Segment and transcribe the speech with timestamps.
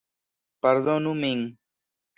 [0.61, 1.39] Pardonu min!